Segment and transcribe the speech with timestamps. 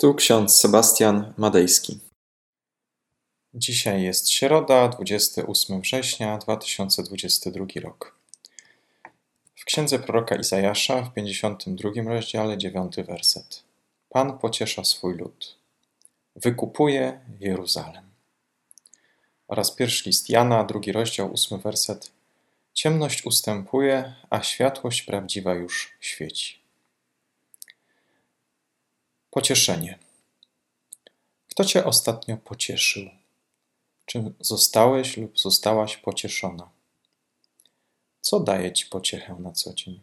[0.00, 1.98] Tu ksiądz Sebastian Madejski.
[3.54, 8.18] Dzisiaj jest środa, 28 września 2022 rok.
[9.56, 13.62] W księdze proroka Izajasza w 52 rozdziale 9 werset.
[14.08, 15.56] Pan pociesza swój lud.
[16.36, 18.04] Wykupuje Jeruzalem.
[19.48, 22.10] Oraz pierwszy list Jana, drugi rozdział, ósmy werset.
[22.74, 26.57] Ciemność ustępuje, a światłość prawdziwa już świeci.
[29.30, 29.98] Pocieszenie.
[31.50, 33.10] Kto cię ostatnio pocieszył?
[34.06, 36.70] Czy zostałeś lub zostałaś pocieszona?
[38.20, 40.02] Co daje ci pociechę na co dzień?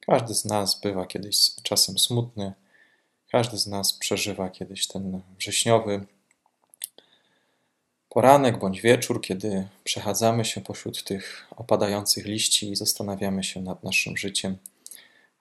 [0.00, 2.52] Każdy z nas bywa kiedyś czasem smutny,
[3.30, 6.06] każdy z nas przeżywa kiedyś ten wrześniowy
[8.08, 14.16] poranek bądź wieczór, kiedy przechadzamy się pośród tych opadających liści i zastanawiamy się nad naszym
[14.16, 14.58] życiem,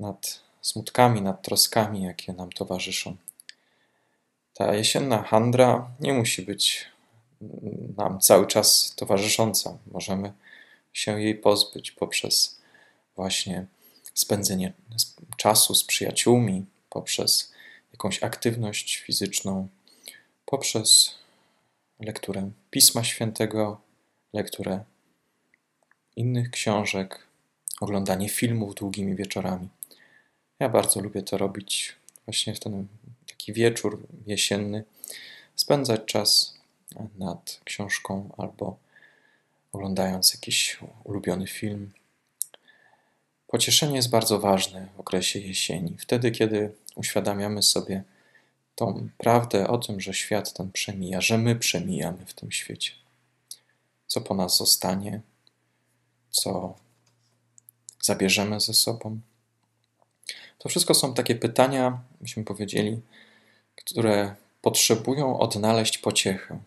[0.00, 3.16] nad smutkami, nad troskami, jakie nam towarzyszą.
[4.54, 6.86] Ta jesienna handra nie musi być
[7.96, 9.78] nam cały czas towarzysząca.
[9.92, 10.32] Możemy
[10.92, 12.60] się jej pozbyć poprzez
[13.16, 13.66] właśnie
[14.14, 14.72] spędzenie
[15.36, 17.52] czasu z przyjaciółmi, poprzez
[17.92, 19.68] jakąś aktywność fizyczną,
[20.46, 21.14] poprzez
[22.00, 23.80] lekturę Pisma Świętego,
[24.32, 24.84] lekturę
[26.16, 27.26] innych książek,
[27.80, 29.68] oglądanie filmów długimi wieczorami.
[30.60, 32.86] Ja bardzo lubię to robić właśnie w ten
[33.28, 34.84] taki wieczór jesienny,
[35.56, 36.58] spędzać czas
[37.18, 38.76] nad książką albo
[39.72, 41.92] oglądając jakiś ulubiony film.
[43.46, 48.02] Pocieszenie jest bardzo ważne w okresie jesieni, wtedy kiedy uświadamiamy sobie
[48.74, 52.92] tą prawdę o tym, że świat ten przemija, że my przemijamy w tym świecie.
[54.06, 55.20] Co po nas zostanie,
[56.30, 56.74] co
[58.02, 59.20] zabierzemy ze sobą.
[60.58, 63.00] To wszystko są takie pytania, byśmy powiedzieli,
[63.76, 66.58] które potrzebują odnaleźć pociechę.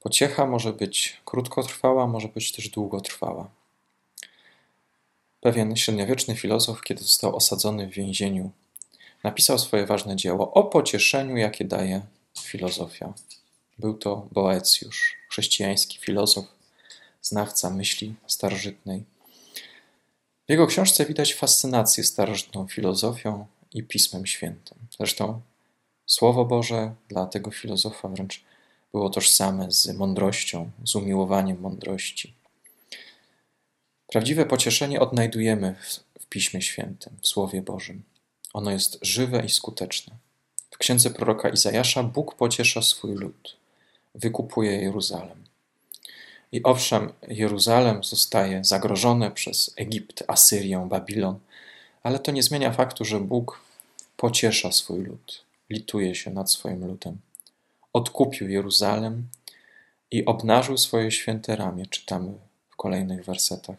[0.00, 3.50] Pociecha może być krótkotrwała, może być też długotrwała.
[5.40, 8.50] Pewien średniowieczny filozof, kiedy został osadzony w więzieniu,
[9.24, 12.02] napisał swoje ważne dzieło o pocieszeniu, jakie daje
[12.38, 13.12] filozofia.
[13.78, 16.44] Był to Boecjusz, chrześcijański filozof,
[17.22, 19.04] znawca myśli starożytnej.
[20.46, 24.78] W jego książce widać fascynację starożytną filozofią i Pismem Świętym.
[24.98, 25.40] Zresztą
[26.06, 28.44] Słowo Boże dla tego filozofa wręcz
[28.92, 32.34] było tożsame z mądrością, z umiłowaniem mądrości.
[34.06, 35.74] Prawdziwe pocieszenie odnajdujemy
[36.20, 38.02] w Piśmie Świętym, w Słowie Bożym.
[38.52, 40.14] Ono jest żywe i skuteczne.
[40.70, 43.56] W księdze proroka Izajasza Bóg pociesza swój lud,
[44.14, 45.44] wykupuje Jeruzalem.
[46.52, 51.38] I owszem, Jeruzalem zostaje zagrożone przez Egipt, Asyrię, Babilon,
[52.02, 53.60] ale to nie zmienia faktu, że Bóg
[54.16, 57.18] pociesza swój lud, lituje się nad swoim ludem.
[57.92, 59.28] Odkupił Jeruzalem
[60.10, 62.32] i obnażył swoje święte ramię, czytamy
[62.70, 63.76] w kolejnych wersetach.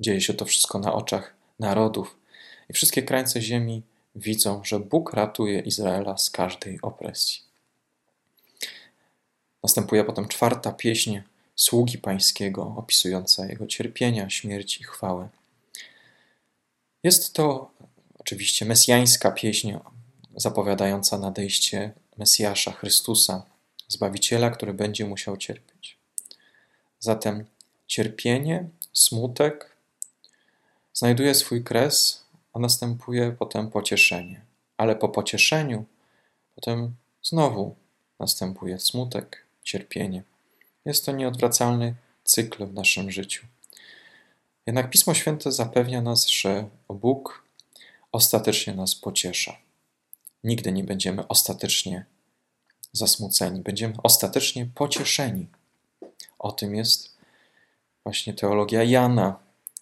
[0.00, 2.16] Dzieje się to wszystko na oczach narodów
[2.70, 3.82] i wszystkie krańce ziemi
[4.14, 7.40] widzą, że Bóg ratuje Izraela z każdej opresji.
[9.62, 11.18] Następuje potem czwarta pieśń
[11.58, 15.28] sługi pańskiego, opisująca jego cierpienia, śmierć i chwałę.
[17.02, 17.70] Jest to
[18.18, 19.72] oczywiście mesjańska pieśń
[20.36, 23.42] zapowiadająca nadejście Mesjasza, Chrystusa,
[23.88, 25.96] Zbawiciela, który będzie musiał cierpieć.
[27.00, 27.44] Zatem
[27.86, 29.76] cierpienie, smutek
[30.92, 34.40] znajduje swój kres, a następuje potem pocieszenie.
[34.76, 35.84] Ale po pocieszeniu
[36.54, 37.74] potem znowu
[38.18, 40.22] następuje smutek, cierpienie.
[40.88, 41.94] Jest to nieodwracalny
[42.24, 43.46] cykl w naszym życiu.
[44.66, 47.44] Jednak Pismo Święte zapewnia nas, że Bóg
[48.12, 49.56] ostatecznie nas pociesza.
[50.44, 52.04] Nigdy nie będziemy ostatecznie
[52.92, 55.46] zasmuceni, będziemy ostatecznie pocieszeni.
[56.38, 57.16] O tym jest
[58.04, 59.38] właśnie teologia Jana,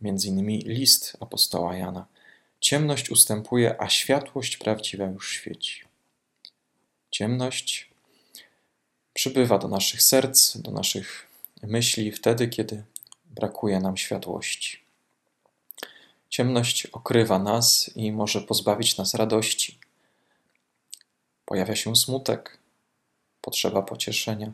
[0.00, 2.06] między innymi list apostoła Jana.
[2.60, 5.84] Ciemność ustępuje, a światłość prawdziwa już świeci.
[7.10, 7.87] Ciemność
[9.18, 11.26] przybywa do naszych serc, do naszych
[11.62, 12.84] myśli wtedy, kiedy
[13.24, 14.80] brakuje nam światłości.
[16.28, 19.78] Ciemność okrywa nas i może pozbawić nas radości.
[21.44, 22.58] Pojawia się smutek,
[23.40, 24.52] potrzeba pocieszenia,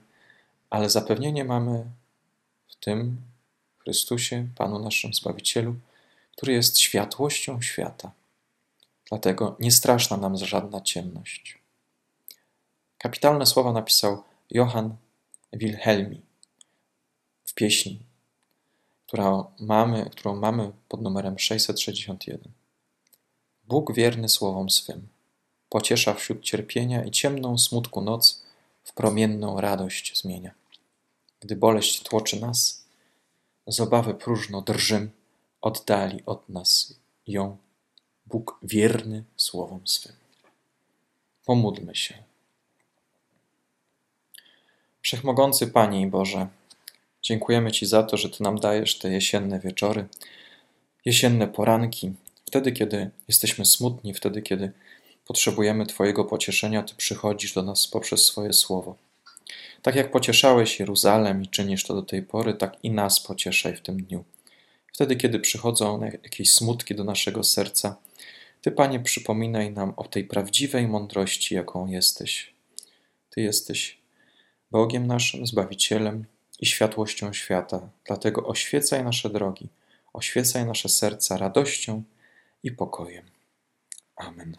[0.71, 1.85] ale zapewnienie mamy
[2.69, 3.17] w tym
[3.79, 5.75] Chrystusie, Panu naszym Zbawicielu,
[6.37, 8.11] który jest światłością świata.
[9.09, 11.59] Dlatego nie straszna nam żadna ciemność.
[12.99, 14.96] Kapitalne słowa napisał Johann
[15.52, 16.20] Wilhelmi
[17.44, 18.00] w pieśni,
[19.06, 22.52] którą mamy, którą mamy pod numerem 661.
[23.64, 25.08] Bóg wierny słowom swym,
[25.69, 28.44] pociesza wśród cierpienia i ciemną smutku noc
[28.85, 30.55] w promienną radość zmienia.
[31.41, 32.85] Gdy boleść tłoczy nas,
[33.67, 35.11] z obawy próżno drżym,
[35.61, 36.94] oddali od nas
[37.26, 37.56] ją
[38.26, 40.12] Bóg wierny słowom swym.
[41.44, 42.34] Pomódlmy się.
[45.05, 46.47] Wszechmogący Panie i Boże,
[47.23, 50.09] dziękujemy Ci za to, że Ty nam dajesz te jesienne wieczory,
[51.05, 52.12] jesienne poranki,
[52.47, 54.73] wtedy, kiedy jesteśmy smutni, wtedy, kiedy
[55.27, 58.97] potrzebujemy Twojego pocieszenia, Ty przychodzisz do nas poprzez swoje słowo.
[59.83, 63.81] Tak jak pocieszałeś Jeruzalem i czynisz to do tej pory, tak i nas pocieszaj w
[63.81, 64.25] tym dniu.
[64.93, 67.97] Wtedy, kiedy przychodzą jakieś smutki do naszego serca,
[68.61, 72.55] Ty, Panie, przypominaj nam o tej prawdziwej mądrości, jaką jesteś.
[73.31, 74.04] Ty jesteś
[74.75, 76.25] Bogiem naszym, Zbawicielem
[76.61, 77.88] i światłością świata.
[78.06, 79.69] Dlatego oświecaj nasze drogi,
[80.12, 82.03] oświecaj nasze serca radością
[82.62, 83.25] i pokojem.
[84.17, 84.56] Amen.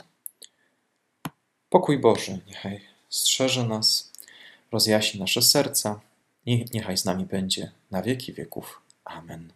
[1.69, 4.11] Pokój Boży niechaj strzeże nas,
[4.71, 6.01] rozjaśni nasze serca
[6.45, 8.81] i niechaj z nami będzie na wieki wieków.
[9.05, 9.53] Amen.